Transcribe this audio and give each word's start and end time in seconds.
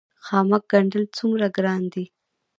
خامک 0.25 0.63
ګنډل 0.71 1.03
څومره 1.17 1.47
ګران 1.57 1.81
دي؟ 1.93 2.05